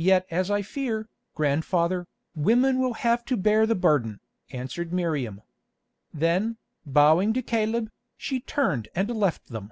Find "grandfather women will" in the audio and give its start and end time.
1.34-2.94